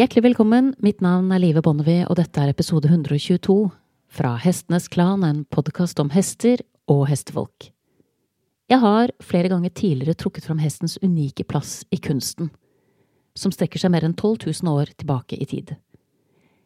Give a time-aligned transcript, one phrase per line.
[0.00, 3.66] Hjertelig velkommen, mitt navn er Live Bonnevie, og dette er episode 122
[4.08, 7.66] fra Hestenes Klan, en podkast om hester og hestefolk.
[8.72, 12.48] Jeg har flere ganger tidligere trukket fram hestens unike plass i kunsten,
[13.36, 15.76] som strekker seg mer enn 12 000 år tilbake i tid.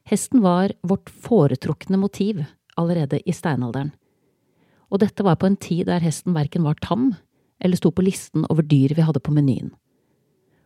[0.06, 2.44] Hesten var vårt foretrukne motiv
[2.78, 3.96] allerede i steinalderen,
[4.94, 7.16] og dette var på en tid der hesten verken var tam
[7.58, 9.74] eller sto på listen over dyr vi hadde på menyen.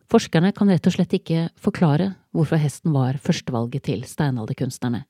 [0.09, 5.03] Forskerne kan rett og slett ikke forklare hvorfor hesten var førstevalget til steinalderkunstnerne,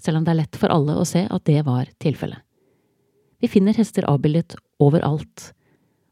[0.00, 2.40] selv om det er lett for alle å se at det var tilfellet.
[3.40, 5.50] Vi finner hester avbildet overalt,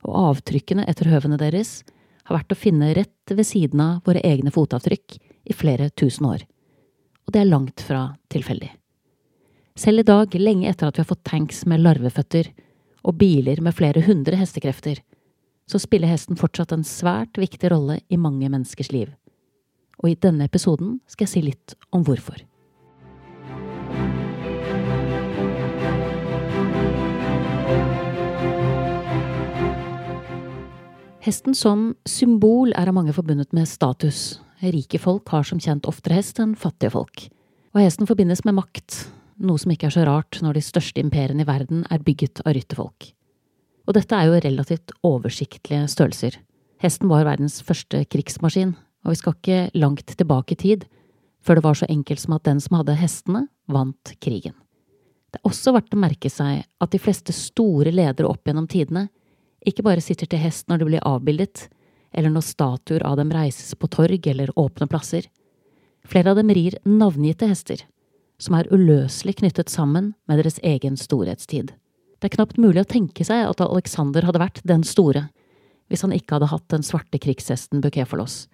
[0.05, 1.83] og avtrykkene etter høvene deres
[2.29, 5.17] har vært å finne rett ved siden av våre egne fotavtrykk
[5.49, 6.45] i flere tusen år,
[7.25, 8.71] og det er langt fra tilfeldig.
[9.79, 12.51] Selv i dag, lenge etter at vi har fått tanks med larveføtter
[13.09, 15.01] og biler med flere hundre hestekrefter,
[15.69, 19.13] så spiller hesten fortsatt en svært viktig rolle i mange menneskers liv.
[20.01, 22.41] Og i denne episoden skal jeg si litt om hvorfor.
[31.29, 34.39] Hesten som symbol er av mange forbundet med status.
[34.65, 37.27] Rike folk har som kjent oftere hest enn fattige folk.
[37.77, 39.03] Og hesten forbindes med makt,
[39.45, 42.57] noe som ikke er så rart når de største imperiene i verden er bygget av
[42.57, 43.13] rytterfolk.
[43.89, 46.37] Og dette er jo relativt oversiktlige størrelser.
[46.83, 50.89] Hesten var verdens første krigsmaskin, og vi skal ikke langt tilbake i tid
[51.41, 54.53] før det var så enkelt som at den som hadde hestene, vant krigen.
[55.33, 59.07] Det er også verdt å merke seg at de fleste store ledere opp gjennom tidene
[59.67, 61.67] ikke bare sitter til hest når de blir avbildet,
[62.13, 65.27] eller når statuer av dem reises på torg eller åpne plasser.
[66.09, 67.85] Flere av dem rir navngitte hester,
[68.41, 71.75] som er uløselig knyttet sammen med deres egen storhetstid.
[72.19, 75.29] Det er knapt mulig å tenke seg at Alexander hadde vært den store,
[75.89, 78.49] hvis han ikke hadde hatt den svarte krigshesten Bukefalos,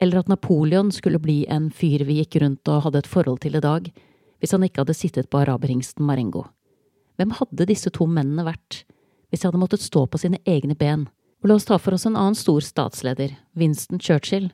[0.00, 3.56] eller at Napoleon skulle bli en fyr vi gikk rundt og hadde et forhold til
[3.56, 3.90] i dag,
[4.40, 6.46] hvis han ikke hadde sittet på araberhingsten Marengo.
[7.16, 8.82] Hvem hadde disse to mennene vært
[9.30, 11.06] hvis de hadde måttet stå på sine egne ben?
[11.44, 14.50] Og la oss ta for oss en annen stor statsleder, Winston Churchill,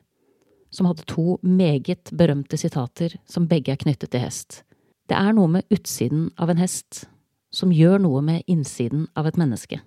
[0.73, 4.63] som hadde to meget berømte sitater som begge er knyttet til hest.
[5.07, 7.05] Det er noe med utsiden av en hest
[7.53, 9.79] som gjør noe med innsiden av et menneske.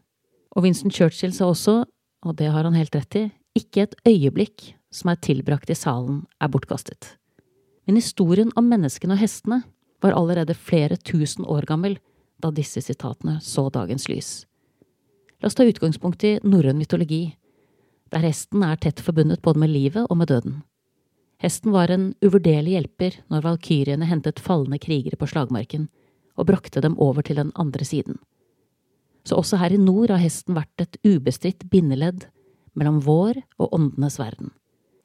[0.56, 1.82] Og Winston Churchill sa også,
[2.24, 3.24] og det har han helt rett i,
[3.58, 7.16] ikke et øyeblikk som er tilbrakt i salen, er bortkastet.
[7.86, 9.62] Men historien om menneskene og hestene
[10.04, 11.98] var allerede flere tusen år gammel
[12.42, 14.30] da disse sitatene så dagens lys.
[15.40, 17.36] La oss ta utgangspunkt i norrøn mytologi,
[18.12, 20.60] der hesten er tett forbundet både med livet og med døden.
[21.42, 25.88] Hesten var en uvurderlig hjelper når valkyriene hentet falne krigere på slagmarken,
[26.36, 28.20] og brakte dem over til den andre siden.
[29.26, 32.28] Så også her i nord har hesten vært et ubestridt bindeledd
[32.78, 34.52] mellom vår og åndenes verden.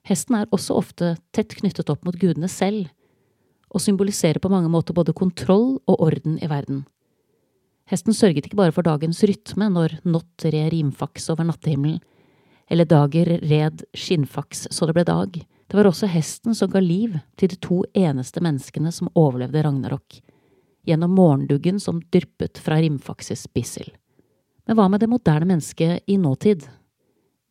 [0.08, 2.90] Hesten er også ofte tett knyttet opp mot gudene selv,
[3.72, 6.84] og symboliserer på mange måter både kontroll og orden i verden.
[7.92, 12.02] Hesten sørget ikke bare for dagens rytme når Nott red rimfaks over nattehimmelen,
[12.72, 15.40] eller Dager red skinnfaks så det ble dag.
[15.68, 20.22] Det var også hesten som ga liv til de to eneste menneskene som overlevde Ragnarok,
[20.88, 23.90] gjennom morgenduggen som dryppet fra Rimfakses bissel.
[24.66, 26.68] Men hva med det moderne mennesket i nåtid?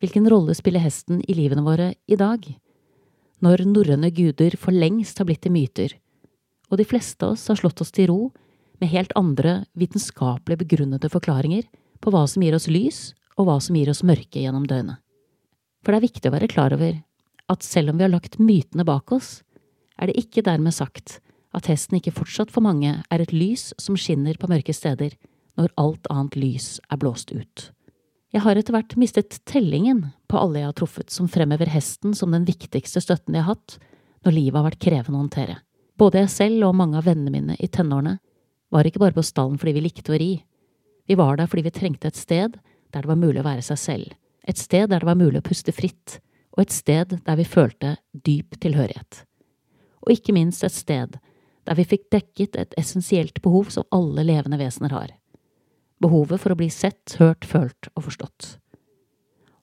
[0.01, 2.45] Hvilken rolle spiller hesten i livene våre i dag?
[3.41, 5.95] Når norrøne guder for lengst har blitt til myter,
[6.71, 8.19] og de fleste av oss har slått oss til ro
[8.81, 11.67] med helt andre vitenskapelig begrunnede forklaringer
[12.01, 13.01] på hva som gir oss lys,
[13.37, 14.99] og hva som gir oss mørke gjennom døgnet.
[15.81, 16.99] For det er viktig å være klar over
[17.51, 19.41] at selv om vi har lagt mytene bak oss,
[19.97, 21.19] er det ikke dermed sagt
[21.55, 25.17] at hesten ikke fortsatt for mange er et lys som skinner på mørke steder
[25.59, 27.71] når alt annet lys er blåst ut.
[28.31, 32.31] Jeg har etter hvert mistet tellingen på alle jeg har truffet som fremhever hesten som
[32.31, 33.75] den viktigste støtten jeg har hatt
[34.23, 35.57] når livet har vært krevende å håndtere.
[35.99, 38.15] Både jeg selv og mange av vennene mine i tenårene
[38.71, 40.31] var ikke bare på stallen fordi vi likte å ri.
[41.07, 43.79] Vi var der fordi vi trengte et sted der det var mulig å være seg
[43.79, 44.13] selv,
[44.47, 46.19] et sted der det var mulig å puste fritt,
[46.55, 49.25] og et sted der vi følte dyp tilhørighet.
[50.03, 51.19] Og ikke minst et sted
[51.67, 55.13] der vi fikk dekket et essensielt behov som alle levende vesener har.
[56.01, 58.55] Behovet for å bli sett, hørt, følt og forstått.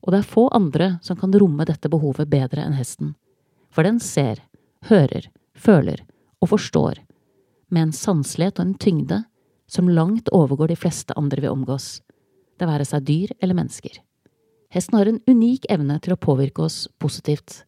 [0.07, 3.17] Og det er få andre som kan romme dette behovet bedre enn hesten,
[3.75, 4.41] for den ser,
[4.89, 5.27] hører,
[5.59, 6.05] føler
[6.39, 7.03] og forstår,
[7.69, 9.23] med en sanselighet og en tyngde
[9.69, 11.99] som langt overgår de fleste andre vi omgås,
[12.59, 13.99] det være seg dyr eller mennesker.
[14.73, 17.63] Hesten har en unik evne til å påvirke oss positivt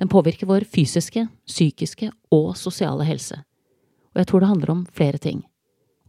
[0.00, 3.40] den påvirker vår fysiske, psykiske og sosiale helse.
[4.14, 5.42] Og jeg tror det handler om flere ting.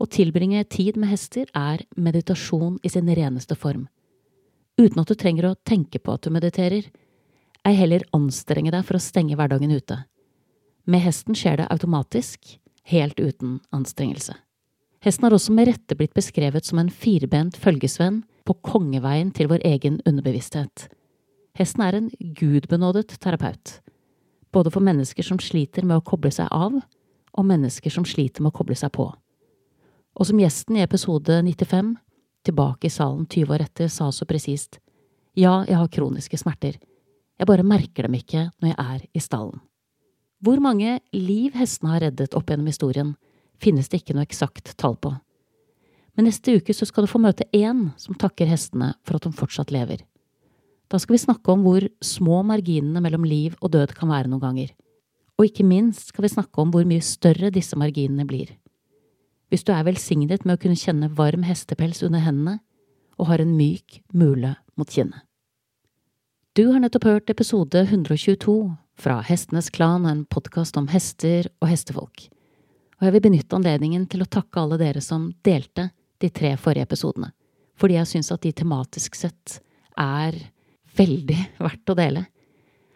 [0.02, 3.88] Å tilbringe tid med hester er meditasjon i sin reneste form.
[4.78, 6.90] Uten at du trenger å tenke på at du mediterer.
[7.66, 10.02] Ei heller anstrenge deg for å stenge hverdagen ute.
[10.86, 12.58] Med hesten skjer det automatisk,
[12.92, 14.36] helt uten anstrengelse.
[15.06, 19.64] Hesten har også med rette blitt beskrevet som en firbent følgesvenn på kongeveien til vår
[19.66, 20.90] egen underbevissthet.
[21.56, 23.80] Hesten er en gudbenådet terapeut,
[24.52, 26.82] både for mennesker som sliter med å koble seg av,
[27.36, 29.06] og mennesker som sliter med å koble seg på.
[30.16, 31.94] Og som gjesten i episode 95,
[32.46, 34.82] tilbake i salen 20 år etter, sa så presist,
[35.36, 36.76] ja, jeg har kroniske smerter,
[37.36, 39.60] jeg bare merker dem ikke når jeg er i stallen.
[40.44, 43.14] Hvor mange liv hestene har reddet opp gjennom historien,
[43.64, 45.14] finnes det ikke noe eksakt tall på.
[46.16, 49.36] Men neste uke så skal du få møte én som takker hestene for at de
[49.36, 50.04] fortsatt lever.
[50.92, 54.44] Da skal vi snakke om hvor små marginene mellom liv og død kan være noen
[54.44, 54.74] ganger.
[55.36, 58.54] Og ikke minst skal vi snakke om hvor mye større disse marginene blir.
[59.50, 62.60] Hvis du er velsignet med å kunne kjenne varm hestepels under hendene
[63.20, 65.24] og har en myk mule mot kinnet.
[66.56, 68.56] Du har nettopp hørt episode 122
[68.96, 72.30] fra Hestenes Klan, en podkast om hester og hestefolk.
[72.96, 75.90] Og jeg vil benytte anledningen til å takke alle dere som delte
[76.24, 77.34] de tre forrige episodene,
[77.76, 79.58] fordi jeg syns at de tematisk sett
[80.00, 80.38] er
[80.98, 82.26] veldig verdt å dele.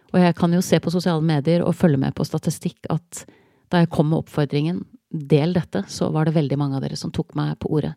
[0.09, 3.25] Og jeg kan jo se på sosiale medier og følge med på statistikk at
[3.69, 7.13] da jeg kom med oppfordringen del dette, så var det veldig mange av dere som
[7.13, 7.93] tok meg på ordet.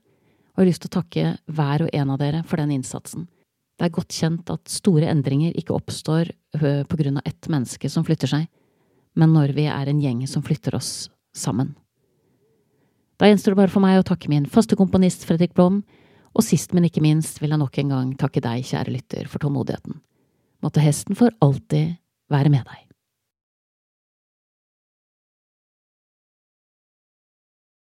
[0.53, 3.25] Og jeg har lyst til å takke hver og en av dere for den innsatsen.
[3.81, 8.05] Det er godt kjent at store endringer ikke oppstår på grunn av ett menneske som
[8.05, 8.45] flytter seg,
[9.17, 11.73] men når vi er en gjeng som flytter oss sammen.
[13.21, 15.83] Da gjenstår det bare for meg å takke min faste komponist Fredrik Blom,
[16.33, 19.43] og sist, men ikke minst vil jeg nok en gang takke deg, kjære lytter, for
[19.43, 20.01] tålmodigheten.
[20.65, 21.99] Måtte hesten for alltid
[22.33, 22.92] være med deg.